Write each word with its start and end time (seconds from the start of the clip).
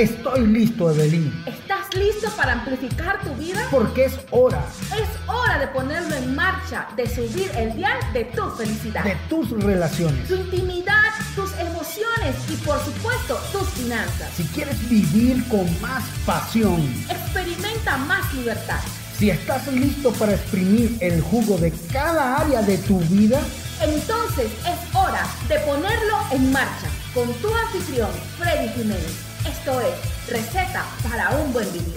Estoy 0.00 0.46
listo, 0.46 0.90
Evelyn. 0.90 1.30
¿Estás 1.46 1.94
listo 1.94 2.30
para 2.34 2.52
amplificar 2.54 3.20
tu 3.22 3.34
vida? 3.34 3.60
Porque 3.70 4.06
es 4.06 4.14
hora 4.30 4.64
Es 4.96 5.08
hora 5.28 5.58
de 5.58 5.66
ponerlo 5.68 6.14
en 6.14 6.34
marcha, 6.34 6.88
de 6.96 7.06
subir 7.06 7.50
el 7.54 7.76
dial 7.76 7.98
de 8.14 8.24
tu 8.24 8.48
felicidad, 8.52 9.04
de 9.04 9.14
tus 9.28 9.50
relaciones. 9.50 10.26
tu 10.26 10.36
intimidad, 10.36 11.12
tus 11.36 11.52
emociones 11.58 12.34
y 12.48 12.56
por 12.64 12.82
supuesto 12.82 13.38
tus 13.52 13.68
finanzas. 13.70 14.30
Si 14.34 14.44
quieres 14.44 14.88
vivir 14.88 15.46
con 15.48 15.66
más 15.82 16.02
pasión, 16.24 16.80
Experimenta 17.10 17.98
más 17.98 18.32
libertad. 18.32 18.80
si 19.18 19.28
estás 19.28 19.66
listo 19.68 20.12
para 20.12 20.32
exprimir 20.32 20.96
el 21.00 21.20
jugo 21.20 21.58
de 21.58 21.72
cada 21.92 22.38
área 22.38 22.62
de 22.62 22.78
tu 22.78 23.00
vida, 23.00 23.38
Entonces 23.82 24.50
es 24.66 24.94
hora 24.94 25.26
de 25.48 25.58
ponerlo 25.60 26.16
en 26.32 26.52
marcha 26.52 26.88
con 27.12 27.30
tu 27.34 27.48
anfitrión 27.54 28.10
Freddy 28.38 28.68
Jiménez. 28.74 29.29
Esto 29.48 29.80
es 29.80 30.30
Receta 30.30 30.84
para 31.02 31.42
un 31.42 31.50
buen 31.54 31.66
vivir. 31.72 31.96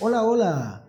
Hola, 0.00 0.24
hola. 0.24 0.84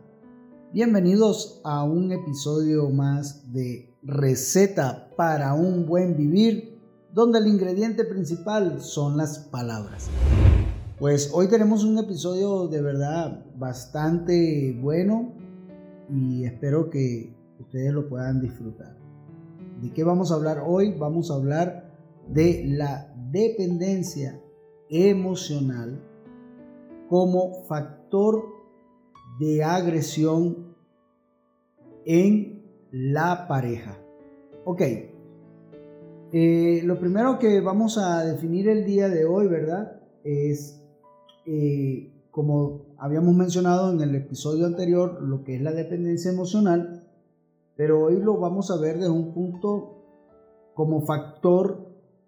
Bienvenidos 0.73 1.61
a 1.63 1.83
un 1.83 2.11
episodio 2.11 2.89
más 2.89 3.53
de 3.53 3.95
Receta 4.01 5.11
para 5.15 5.53
un 5.53 5.85
buen 5.85 6.17
vivir, 6.17 6.81
donde 7.13 7.37
el 7.37 7.45
ingrediente 7.45 8.03
principal 8.03 8.81
son 8.81 9.15
las 9.15 9.37
palabras. 9.37 10.09
Pues 10.97 11.29
hoy 11.31 11.47
tenemos 11.47 11.83
un 11.83 11.99
episodio 11.99 12.67
de 12.67 12.81
verdad 12.81 13.45
bastante 13.55 14.75
bueno 14.81 15.33
y 16.09 16.45
espero 16.45 16.89
que 16.89 17.31
ustedes 17.59 17.93
lo 17.93 18.09
puedan 18.09 18.41
disfrutar. 18.41 18.97
¿De 19.83 19.93
qué 19.93 20.03
vamos 20.03 20.31
a 20.31 20.35
hablar 20.35 20.63
hoy? 20.65 20.95
Vamos 20.97 21.29
a 21.29 21.35
hablar 21.35 21.84
de 22.27 22.63
la 22.67 23.13
dependencia 23.31 24.41
emocional 24.89 26.01
como 27.09 27.63
factor 27.65 28.45
de 29.39 29.63
agresión 29.63 30.75
en 32.05 32.63
la 32.91 33.47
pareja. 33.47 33.97
Ok, 34.63 34.81
eh, 36.37 36.81
lo 36.83 36.99
primero 36.99 37.39
que 37.39 37.61
vamos 37.61 37.97
a 37.97 38.25
definir 38.25 38.67
el 38.67 38.85
día 38.85 39.09
de 39.09 39.25
hoy, 39.25 39.47
¿verdad? 39.47 40.01
Es, 40.23 40.81
eh, 41.45 42.11
como 42.31 42.87
habíamos 42.97 43.35
mencionado 43.35 43.91
en 43.91 44.01
el 44.01 44.15
episodio 44.15 44.65
anterior, 44.65 45.21
lo 45.21 45.43
que 45.43 45.55
es 45.55 45.61
la 45.61 45.71
dependencia 45.71 46.31
emocional, 46.31 47.07
pero 47.75 48.05
hoy 48.05 48.19
lo 48.21 48.37
vamos 48.37 48.71
a 48.71 48.79
ver 48.79 48.95
desde 48.95 49.09
un 49.09 49.33
punto 49.33 50.03
como 50.73 51.05
factor, 51.05 51.84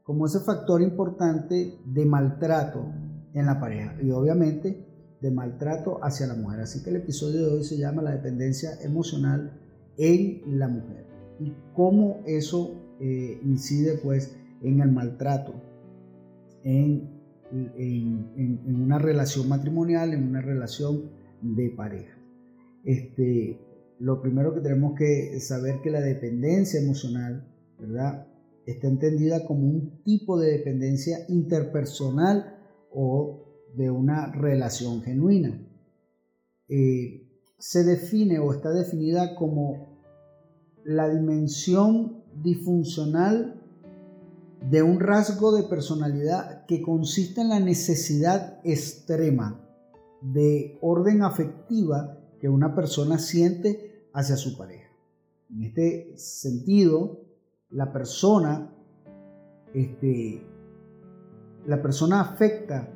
como 0.08 0.26
ese 0.26 0.40
factor 0.40 0.82
importante 0.82 1.78
de 1.86 2.06
maltrato 2.06 2.86
en 3.34 3.46
la 3.46 3.60
pareja 3.60 3.94
y 4.02 4.10
obviamente 4.10 4.86
de 5.20 5.32
maltrato 5.32 6.00
hacia 6.02 6.28
la 6.28 6.34
mujer. 6.36 6.62
Así 6.62 6.82
que 6.82 6.92
el 6.92 6.96
episodio 6.96 7.46
de 7.46 7.54
hoy 7.58 7.64
se 7.66 7.78
llama 7.78 8.02
la 8.02 8.12
dependencia 8.12 8.70
emocional 8.84 9.60
en 9.98 10.42
la 10.58 10.70
mujer 10.70 11.06
y 11.42 11.54
cómo 11.76 12.22
eso 12.26 12.72
eh, 13.02 13.38
incide 13.44 13.98
pues 13.98 14.34
en 14.62 14.80
el 14.80 14.92
maltrato, 14.92 15.56
en, 16.64 17.10
en, 17.52 18.32
en- 18.38 18.82
una 18.82 19.00
relación 19.00 19.50
matrimonial, 19.50 20.14
en 20.14 20.24
una 20.26 20.42
relación 20.42 21.12
de 21.42 21.70
pareja. 21.70 22.18
Este, 22.86 23.60
lo 24.00 24.22
primero 24.22 24.54
que 24.54 24.62
tenemos 24.62 24.98
que 24.98 25.38
saber 25.42 25.82
que 25.82 25.92
la 25.92 26.00
dependencia 26.00 26.80
emocional, 26.80 27.46
¿verdad? 27.78 28.27
Está 28.68 28.88
entendida 28.90 29.46
como 29.46 29.66
un 29.66 30.04
tipo 30.04 30.38
de 30.38 30.52
dependencia 30.52 31.20
interpersonal 31.30 32.60
o 32.92 33.46
de 33.78 33.90
una 33.90 34.30
relación 34.34 35.02
genuina. 35.02 35.66
Eh, 36.68 37.32
se 37.58 37.86
define 37.86 38.40
o 38.40 38.52
está 38.52 38.72
definida 38.72 39.36
como 39.36 40.02
la 40.84 41.08
dimensión 41.08 42.26
disfuncional 42.44 43.64
de 44.70 44.84
un 44.84 45.00
rasgo 45.00 45.56
de 45.56 45.64
personalidad 45.64 46.66
que 46.66 46.82
consiste 46.82 47.40
en 47.40 47.50
la 47.50 47.62
necesidad 47.62 48.60
extrema 48.66 49.64
de 50.22 50.78
orden 50.82 51.22
afectiva 51.24 52.20
que 52.42 52.50
una 52.50 52.76
persona 52.76 53.18
siente 53.18 54.10
hacia 54.14 54.36
su 54.36 54.58
pareja. 54.58 54.92
En 55.50 55.64
este 55.64 56.18
sentido, 56.18 57.27
la 57.70 57.92
persona, 57.92 58.74
este, 59.74 60.42
la 61.66 61.82
persona 61.82 62.22
afecta 62.22 62.90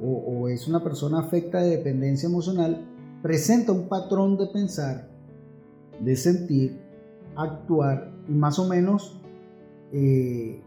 o, 0.00 0.48
es 0.48 0.68
una 0.68 0.82
persona 0.82 1.20
afecta 1.20 1.60
de 1.60 1.76
dependencia 1.76 2.28
emocional, 2.28 2.84
presenta 3.22 3.72
un 3.72 3.88
patrón 3.88 4.36
de 4.36 4.46
pensar, 4.48 5.08
de 6.00 6.16
sentir, 6.16 6.78
actuar 7.36 8.12
y 8.28 8.32
más 8.32 8.58
o 8.58 8.68
menos 8.68 9.20
eh, 9.92 10.62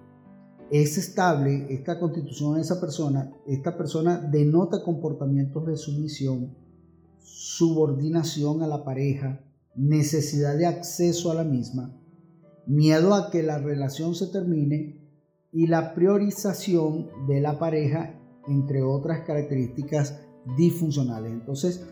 es 0.71 0.97
estable 0.97 1.67
esta 1.69 1.99
constitución 1.99 2.55
de 2.55 2.61
esa 2.61 2.81
persona, 2.81 3.31
esta 3.45 3.77
persona 3.77 4.17
denota 4.17 4.83
comportamientos 4.83 5.65
de 5.67 5.77
sumisión, 5.77 6.55
subordinación 7.19 8.63
a 8.63 8.67
la 8.67 8.83
pareja, 8.83 9.41
necesidad 9.75 10.57
de 10.57 10.65
acceso 10.65 11.31
a 11.31 11.35
la 11.35 11.43
misma, 11.43 11.93
miedo 12.67 13.13
a 13.13 13.31
que 13.31 13.43
la 13.43 13.57
relación 13.57 14.13
se 14.13 14.27
termine 14.27 15.01
y 15.51 15.67
la 15.67 15.93
priorización 15.93 17.07
de 17.27 17.41
la 17.41 17.57
pareja, 17.57 18.13
entre 18.47 18.83
otras 18.83 19.21
características 19.21 20.21
disfuncionales. 20.57 21.31
Entonces, 21.31 21.85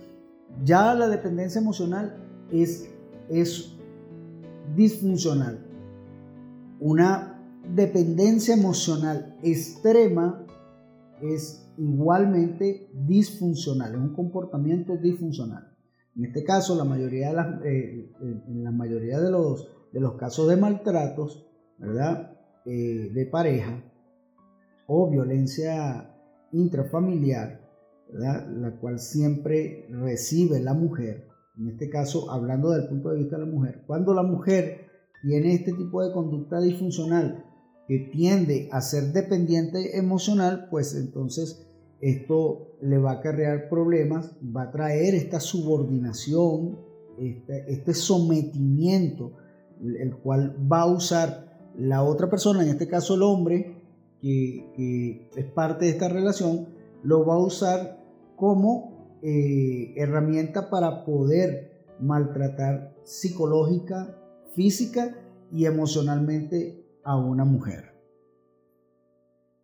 ya 0.64 0.94
la 0.94 1.08
dependencia 1.08 1.60
emocional 1.60 2.16
es, 2.52 2.90
es 3.30 3.76
disfuncional. 4.76 5.66
Una 6.80 7.42
dependencia 7.74 8.54
emocional 8.54 9.38
extrema 9.42 10.46
es 11.22 11.66
igualmente 11.78 12.90
disfuncional, 12.94 13.96
es 13.96 14.00
un 14.00 14.14
comportamiento 14.14 14.98
disfuncional. 14.98 15.72
En 16.16 16.26
este 16.26 16.44
caso, 16.44 16.76
la 16.76 16.86
mayoría 16.86 17.30
de, 17.30 17.34
las, 17.34 17.66
eh, 17.66 18.12
en 18.22 18.64
la 18.64 18.72
mayoría 18.72 19.20
de 19.20 19.32
los, 19.32 19.68
de 19.96 20.02
los 20.02 20.16
casos 20.16 20.50
de 20.50 20.58
maltratos, 20.58 21.48
¿verdad? 21.78 22.38
Eh, 22.66 23.12
de 23.14 23.26
pareja 23.28 23.82
o 24.88 25.10
violencia 25.10 26.14
intrafamiliar, 26.52 27.62
¿verdad? 28.12 28.46
la 28.58 28.78
cual 28.78 29.00
siempre 29.00 29.88
recibe 29.90 30.60
la 30.60 30.74
mujer, 30.74 31.30
en 31.58 31.70
este 31.70 31.90
caso 31.90 32.30
hablando 32.30 32.72
del 32.72 32.90
punto 32.90 33.10
de 33.10 33.20
vista 33.20 33.38
de 33.38 33.46
la 33.46 33.52
mujer, 33.52 33.84
cuando 33.88 34.14
la 34.14 34.24
mujer 34.24 34.82
tiene 35.24 35.54
este 35.54 35.72
tipo 35.72 36.04
de 36.04 36.12
conducta 36.12 36.60
disfuncional 36.60 37.46
que 37.88 38.10
tiende 38.12 38.68
a 38.74 38.82
ser 38.82 39.14
dependiente 39.14 39.98
emocional, 39.98 40.68
pues 40.70 40.94
entonces 40.96 41.70
esto 42.02 42.76
le 42.82 42.98
va 42.98 43.12
a 43.12 43.20
acarrear 43.20 43.70
problemas, 43.70 44.36
va 44.44 44.64
a 44.64 44.72
traer 44.72 45.16
esta 45.16 45.40
subordinación, 45.40 46.80
este, 47.18 47.72
este 47.72 47.94
sometimiento, 47.94 49.38
el 49.82 50.16
cual 50.18 50.56
va 50.72 50.82
a 50.82 50.86
usar 50.86 51.46
la 51.78 52.04
otra 52.04 52.30
persona, 52.30 52.64
en 52.64 52.70
este 52.70 52.88
caso 52.88 53.16
el 53.16 53.24
hombre, 53.24 53.76
que, 54.22 55.30
es 55.36 55.46
parte 55.52 55.86
de 55.86 55.92
esta 55.92 56.08
relación, 56.08 56.68
lo 57.04 57.26
va 57.26 57.36
a 57.36 57.40
usar 57.40 58.04
como 58.36 59.20
eh, 59.22 59.94
herramienta 59.96 60.70
para 60.70 61.06
poder 61.06 61.86
maltratar 62.00 62.96
psicológica, 63.04 64.18
física 64.56 65.16
y 65.52 65.66
emocionalmente 65.66 66.86
a 67.04 67.18
una 67.18 67.46
mujer. 67.46 67.94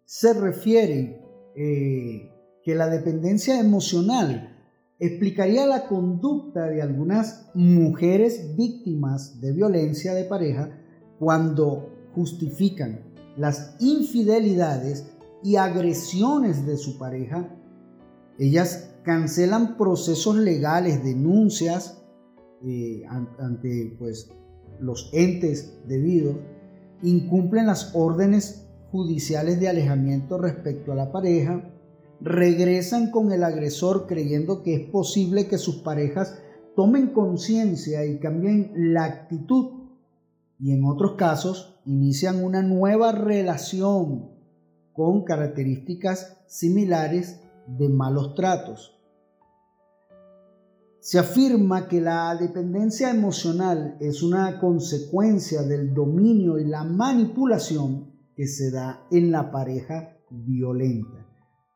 Se 0.06 0.34
refiere 0.34 1.22
eh, 1.56 2.32
que 2.64 2.76
la 2.76 2.88
dependencia 2.88 3.60
emocional 3.60 4.61
explicaría 5.02 5.66
la 5.66 5.88
conducta 5.88 6.68
de 6.68 6.84
algunas 6.84 7.50
mujeres 7.56 8.56
víctimas 8.56 9.42
de 9.42 9.52
violencia 9.52 10.14
de 10.14 10.26
pareja 10.26 10.70
cuando 11.18 11.90
justifican 12.14 13.02
las 13.36 13.76
infidelidades 13.80 15.12
y 15.44 15.56
agresiones 15.56 16.68
de 16.68 16.78
su 16.78 17.00
pareja. 17.00 17.50
Ellas 18.38 18.94
cancelan 19.04 19.76
procesos 19.76 20.36
legales, 20.36 21.04
denuncias 21.04 22.04
eh, 22.64 23.02
ante 23.40 23.96
pues, 23.98 24.30
los 24.80 25.10
entes 25.14 25.80
debidos, 25.88 26.36
incumplen 27.02 27.66
las 27.66 27.96
órdenes 27.96 28.68
judiciales 28.92 29.60
de 29.60 29.68
alejamiento 29.68 30.38
respecto 30.38 30.92
a 30.92 30.96
la 30.96 31.12
pareja, 31.12 31.72
regresan 32.22 33.12
con 33.12 33.32
el 33.32 33.44
agresor 33.44 34.06
creyendo 34.08 34.62
que 34.64 34.76
es 34.76 34.90
posible 34.90 35.48
que 35.48 35.58
sus 35.58 35.78
parejas 35.78 36.38
tomen 36.76 37.08
conciencia 37.08 38.06
y 38.06 38.20
cambien 38.20 38.72
la 38.76 39.06
actitud 39.06 39.82
y 40.60 40.72
en 40.74 40.86
otros 40.86 41.14
casos 41.14 41.80
inician 41.86 42.44
una 42.44 42.62
nueva 42.62 43.12
relación 43.12 44.30
con 44.94 45.24
características 45.24 46.38
similares 46.48 47.42
de 47.66 47.90
malos 47.90 48.36
tratos. 48.36 48.98
Se 51.00 51.18
afirma 51.18 51.88
que 51.88 52.00
la 52.00 52.36
dependencia 52.36 53.10
emocional 53.10 53.98
es 54.00 54.22
una 54.22 54.60
consecuencia 54.60 55.64
del 55.64 55.96
dominio 55.96 56.60
y 56.60 56.66
la 56.66 56.84
manipulación 56.84 58.12
que 58.36 58.46
se 58.46 58.70
da 58.70 59.08
en 59.10 59.32
la 59.32 59.50
pareja 59.52 60.16
violenta, 60.30 61.26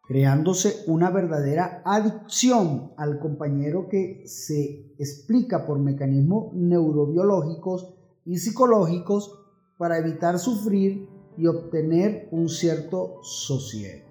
creándose 0.07 0.83
una 0.87 1.09
verdadera 1.09 1.81
adicción 1.83 2.91
al 2.97 3.19
compañero 3.19 3.89
que 3.89 4.23
se 4.27 4.93
explica 4.99 5.65
por 5.65 5.79
mecanismos 5.79 6.53
neurobiológicos 6.53 7.93
y 8.23 8.37
psicológicos 8.37 9.39
para 9.77 9.97
evitar 9.97 10.37
sufrir 10.39 11.09
y 11.37 11.47
obtener 11.47 12.29
un 12.31 12.49
cierto 12.49 13.19
sosiego. 13.23 14.05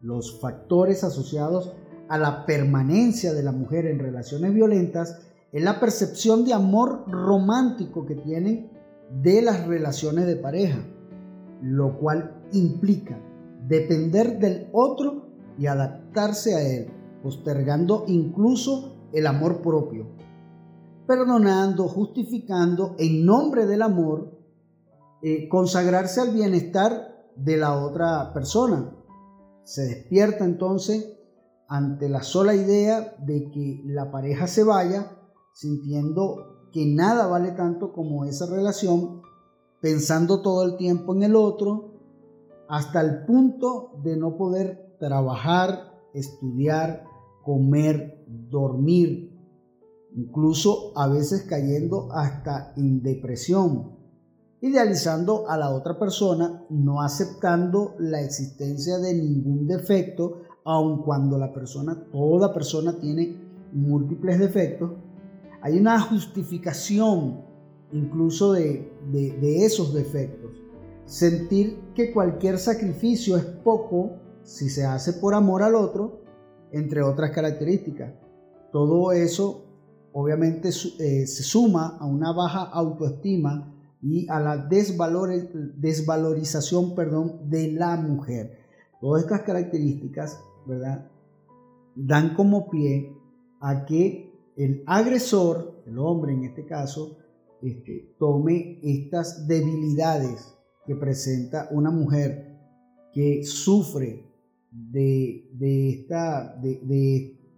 Los 0.00 0.40
factores 0.40 1.04
asociados 1.04 1.72
a 2.08 2.18
la 2.18 2.44
permanencia 2.44 3.32
de 3.32 3.42
la 3.42 3.52
mujer 3.52 3.86
en 3.86 4.00
relaciones 4.00 4.52
violentas 4.52 5.20
es 5.52 5.62
la 5.62 5.78
percepción 5.78 6.44
de 6.44 6.52
amor 6.52 7.04
romántico 7.08 8.06
que 8.06 8.16
tienen 8.16 8.70
de 9.22 9.42
las 9.42 9.66
relaciones 9.66 10.26
de 10.26 10.36
pareja, 10.36 10.84
lo 11.62 11.98
cual 11.98 12.42
implica 12.52 13.18
depender 13.70 14.40
del 14.40 14.68
otro 14.72 15.28
y 15.56 15.66
adaptarse 15.66 16.56
a 16.56 16.60
él, 16.60 16.92
postergando 17.22 18.04
incluso 18.08 18.96
el 19.12 19.28
amor 19.28 19.62
propio, 19.62 20.08
perdonando, 21.06 21.86
justificando 21.86 22.96
en 22.98 23.24
nombre 23.24 23.66
del 23.66 23.82
amor, 23.82 24.36
eh, 25.22 25.48
consagrarse 25.48 26.20
al 26.20 26.32
bienestar 26.32 27.30
de 27.36 27.56
la 27.56 27.78
otra 27.78 28.32
persona. 28.34 28.92
Se 29.62 29.82
despierta 29.82 30.44
entonces 30.44 31.16
ante 31.68 32.08
la 32.08 32.24
sola 32.24 32.56
idea 32.56 33.14
de 33.20 33.50
que 33.52 33.82
la 33.84 34.10
pareja 34.10 34.48
se 34.48 34.64
vaya, 34.64 35.16
sintiendo 35.52 36.68
que 36.72 36.86
nada 36.86 37.28
vale 37.28 37.52
tanto 37.52 37.92
como 37.92 38.24
esa 38.24 38.46
relación, 38.46 39.22
pensando 39.80 40.42
todo 40.42 40.64
el 40.64 40.76
tiempo 40.76 41.14
en 41.14 41.22
el 41.22 41.36
otro, 41.36 41.89
hasta 42.70 43.00
el 43.00 43.24
punto 43.24 44.00
de 44.04 44.16
no 44.16 44.36
poder 44.36 44.96
trabajar, 45.00 45.90
estudiar, 46.14 47.02
comer, 47.42 48.24
dormir, 48.28 49.36
incluso 50.14 50.92
a 50.96 51.08
veces 51.08 51.42
cayendo 51.42 52.12
hasta 52.12 52.72
en 52.76 53.02
depresión, 53.02 53.96
idealizando 54.60 55.50
a 55.50 55.58
la 55.58 55.70
otra 55.70 55.98
persona, 55.98 56.64
no 56.70 57.02
aceptando 57.02 57.96
la 57.98 58.20
existencia 58.20 58.98
de 58.98 59.14
ningún 59.14 59.66
defecto, 59.66 60.42
aun 60.64 61.02
cuando 61.02 61.38
la 61.38 61.52
persona, 61.52 62.04
toda 62.12 62.54
persona 62.54 63.00
tiene 63.00 63.36
múltiples 63.72 64.38
defectos, 64.38 64.92
hay 65.60 65.76
una 65.76 66.00
justificación 66.00 67.44
incluso 67.92 68.52
de, 68.52 68.92
de 69.10 69.64
esos 69.64 69.92
defectos. 69.92 70.52
Sentir 71.04 71.89
que 72.00 72.12
cualquier 72.12 72.58
sacrificio 72.58 73.36
es 73.36 73.44
poco 73.44 74.16
si 74.42 74.70
se 74.70 74.86
hace 74.86 75.12
por 75.14 75.34
amor 75.34 75.62
al 75.62 75.74
otro, 75.74 76.22
entre 76.72 77.02
otras 77.02 77.30
características. 77.30 78.14
Todo 78.72 79.12
eso 79.12 79.66
obviamente 80.12 80.70
eh, 80.70 81.26
se 81.26 81.42
suma 81.42 81.98
a 81.98 82.06
una 82.06 82.32
baja 82.32 82.62
autoestima 82.62 83.74
y 84.02 84.26
a 84.30 84.40
la 84.40 84.56
desvalorización 84.56 86.94
perdón, 86.94 87.50
de 87.50 87.72
la 87.72 87.96
mujer. 87.96 88.60
Todas 89.00 89.24
estas 89.24 89.42
características 89.42 90.40
¿verdad? 90.66 91.10
dan 91.94 92.34
como 92.34 92.70
pie 92.70 93.14
a 93.60 93.84
que 93.84 94.32
el 94.56 94.82
agresor, 94.86 95.82
el 95.86 95.98
hombre 95.98 96.32
en 96.32 96.44
este 96.44 96.64
caso, 96.64 97.18
este, 97.62 98.14
tome 98.18 98.80
estas 98.82 99.46
debilidades 99.46 100.56
que 100.90 100.96
presenta 100.96 101.68
una 101.70 101.92
mujer 101.92 102.58
que 103.12 103.44
sufre 103.44 104.28
de, 104.72 105.48
esta, 105.88 106.56
de, 106.60 106.80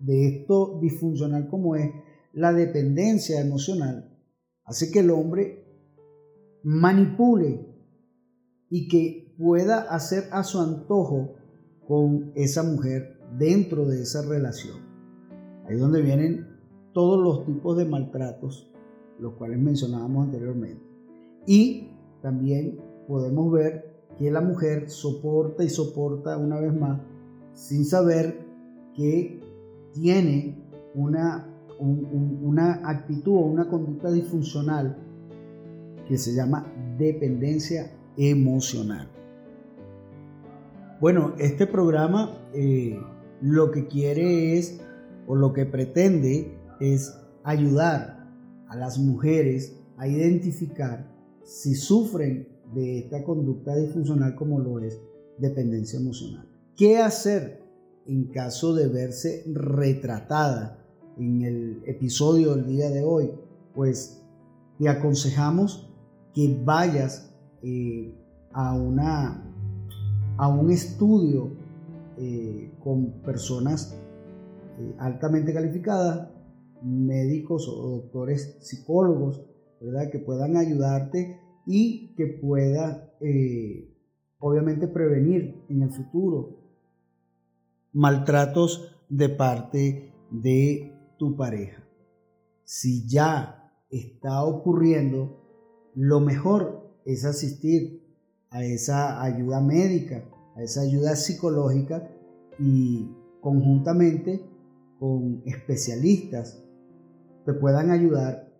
de 0.00 0.29
esto 0.29 0.79
disfuncional 0.82 1.49
como 1.49 1.75
es 1.75 1.90
la 2.34 2.52
dependencia 2.52 3.40
emocional, 3.40 4.14
hace 4.64 4.90
que 4.90 4.99
el 4.99 5.08
hombre 5.12 5.64
manipule 6.62 7.75
y 8.69 8.87
que 8.88 9.34
pueda 9.38 9.81
hacer 9.81 10.25
a 10.31 10.44
su 10.44 10.61
antojo 10.61 11.37
con 11.88 12.32
esa 12.34 12.62
mujer 12.62 13.19
dentro 13.38 13.87
de 13.87 14.02
esa 14.02 14.29
relación. 14.29 14.76
Ahí 15.67 15.76
es 15.76 15.81
donde 15.81 16.02
vienen 16.02 16.49
todos 16.93 17.19
los 17.19 17.46
tipos 17.46 17.79
de 17.79 17.87
maltratos, 17.87 18.70
los 19.19 19.32
cuales 19.37 19.58
mencionábamos 19.58 20.26
anteriormente. 20.26 20.84
Y 21.46 21.88
también 22.20 22.92
podemos 23.07 23.53
ver 23.53 23.93
que 24.19 24.31
la 24.31 24.41
mujer 24.41 24.91
soporta 24.91 25.65
y 25.65 25.69
soporta 25.69 26.37
una 26.37 26.61
vez 26.61 26.75
más 26.75 27.01
sin 27.55 27.85
saber 27.85 28.47
que 28.95 29.41
tiene 29.93 30.59
una, 30.95 31.49
una 31.79 32.81
actitud 32.89 33.37
o 33.37 33.41
una 33.41 33.69
conducta 33.69 34.11
disfuncional 34.11 34.97
que 36.09 36.19
se 36.19 36.35
llama 36.35 36.67
dependencia 36.99 37.91
emocional. 38.17 39.09
Bueno, 41.01 41.35
este 41.39 41.67
programa 41.67 42.31
eh, 42.55 42.99
lo 43.41 43.71
que 43.71 43.89
quiere 43.89 44.57
es, 44.57 44.81
o 45.27 45.35
lo 45.35 45.53
que 45.53 45.67
pretende 45.67 46.57
es 46.81 47.19
ayudar 47.43 48.31
a 48.69 48.77
las 48.77 48.99
mujeres 48.99 49.77
a 49.97 50.07
identificar 50.07 51.11
si 51.43 51.75
sufren 51.75 52.49
de 52.75 52.99
esta 52.99 53.23
conducta 53.25 53.77
disfuncional 53.77 54.35
como 54.35 54.59
lo 54.59 54.81
es 54.81 55.01
dependencia 55.39 55.99
emocional. 55.99 56.49
¿Qué 56.77 56.99
hacer 56.99 57.63
en 58.07 58.25
caso 58.25 58.75
de 58.75 58.89
verse 58.89 59.45
retratada 59.47 60.79
en 61.19 61.43
el 61.43 61.83
episodio 61.87 62.55
del 62.55 62.67
día 62.67 62.91
de 62.91 63.05
hoy, 63.05 63.31
pues 63.75 64.23
te 64.79 64.89
aconsejamos 64.89 65.91
que 66.35 66.58
vayas 66.65 67.35
eh, 67.63 68.15
a, 68.53 68.75
una, 68.75 69.44
a 70.37 70.49
un 70.49 70.70
estudio 70.70 71.51
eh, 72.19 72.73
con 72.82 73.23
personas 73.23 73.96
eh, 74.79 74.94
altamente 74.99 75.53
calificadas, 75.53 76.29
médicos 76.82 77.69
o 77.69 78.01
doctores 78.01 78.56
psicólogos, 78.61 79.44
¿verdad? 79.81 80.11
que 80.11 80.19
puedan 80.19 80.56
ayudarte 80.56 81.39
y 81.67 82.15
que 82.15 82.27
pueda 82.27 83.13
obviamente 84.39 84.89
prevenir 84.89 85.65
en 85.69 85.83
el 85.83 85.91
futuro 85.91 86.59
maltratos 87.93 88.97
de 89.09 89.29
parte 89.29 90.13
de 90.31 90.93
tu 91.19 91.37
pareja. 91.37 91.85
Si 92.65 93.07
ya 93.07 93.73
está 93.91 94.45
ocurriendo, 94.45 95.43
lo 95.95 96.21
mejor 96.21 96.91
es 97.05 97.25
asistir 97.25 98.03
a 98.51 98.65
esa 98.65 99.23
ayuda 99.23 99.61
médica, 99.61 100.25
a 100.57 100.63
esa 100.63 100.83
ayuda 100.83 101.17
psicológica 101.17 102.11
y 102.59 103.09
conjuntamente 103.41 104.45
con 104.99 105.43
especialistas 105.47 106.63
te 107.45 107.53
puedan 107.55 107.91
ayudar 107.91 108.53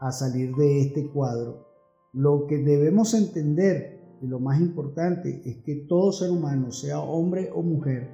a 0.00 0.12
salir 0.12 0.54
de 0.54 0.82
este 0.82 1.08
cuadro. 1.10 1.66
Lo 2.16 2.46
que 2.46 2.56
debemos 2.56 3.12
entender 3.12 4.00
y 4.22 4.26
lo 4.26 4.40
más 4.40 4.58
importante 4.58 5.42
es 5.44 5.58
que 5.58 5.84
todo 5.86 6.12
ser 6.12 6.30
humano, 6.30 6.72
sea 6.72 6.98
hombre 6.98 7.50
o 7.54 7.60
mujer, 7.60 8.08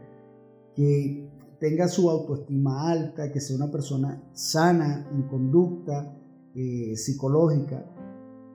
que 0.75 1.31
tenga 1.61 1.87
su 1.87 2.11
autoestima 2.11 2.91
alta, 2.91 3.31
que 3.31 3.39
sea 3.39 3.55
una 3.55 3.71
persona 3.71 4.21
sana 4.33 5.09
en 5.15 5.23
conducta 5.29 6.19
eh, 6.57 6.97
psicológica, 6.97 7.87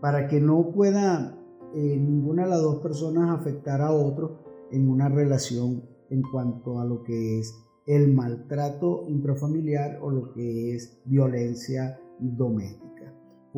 para 0.02 0.28
que 0.28 0.42
no 0.42 0.70
pueda 0.74 1.40
eh, 1.74 1.98
ninguna 1.98 2.44
de 2.44 2.50
las 2.50 2.62
dos 2.62 2.82
personas 2.82 3.40
afectar 3.40 3.80
a 3.80 3.94
otro 3.94 4.68
en 4.70 4.90
una 4.90 5.08
relación 5.08 5.82
en 6.10 6.24
cuanto 6.24 6.82
a 6.82 6.86
lo 6.86 7.04
que 7.04 7.40
es 7.40 7.56
el 7.86 8.14
maltrato 8.14 9.06
intrafamiliar 9.08 10.00
o 10.02 10.12
lo 10.12 10.34
que 10.34 10.76
es 10.76 11.00
violencia 11.06 11.98
doméstica. 12.20 12.97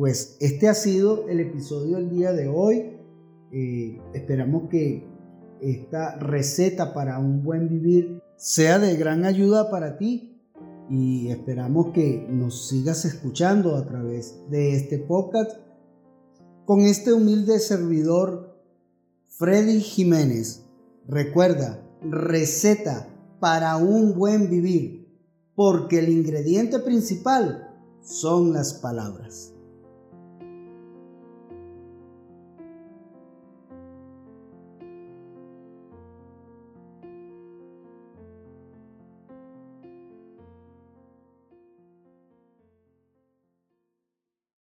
Pues 0.00 0.38
este 0.40 0.66
ha 0.66 0.72
sido 0.72 1.28
el 1.28 1.40
episodio 1.40 1.98
del 1.98 2.08
día 2.08 2.32
de 2.32 2.48
hoy. 2.48 2.96
Eh, 3.52 4.00
esperamos 4.14 4.70
que 4.70 5.06
esta 5.60 6.16
receta 6.16 6.94
para 6.94 7.18
un 7.18 7.42
buen 7.42 7.68
vivir 7.68 8.22
sea 8.38 8.78
de 8.78 8.96
gran 8.96 9.26
ayuda 9.26 9.70
para 9.70 9.98
ti 9.98 10.40
y 10.88 11.28
esperamos 11.28 11.92
que 11.92 12.26
nos 12.30 12.66
sigas 12.70 13.04
escuchando 13.04 13.76
a 13.76 13.84
través 13.84 14.38
de 14.48 14.74
este 14.74 14.96
podcast 14.96 15.58
con 16.64 16.80
este 16.80 17.12
humilde 17.12 17.58
servidor 17.58 18.58
Freddy 19.28 19.82
Jiménez, 19.82 20.64
Recuerda, 21.06 21.86
receta 22.00 23.06
para 23.38 23.76
un 23.76 24.14
buen 24.14 24.48
vivir, 24.48 25.06
porque 25.54 25.98
el 25.98 26.08
ingrediente 26.08 26.78
principal 26.78 27.68
son 28.00 28.54
las 28.54 28.72
palabras. 28.72 29.52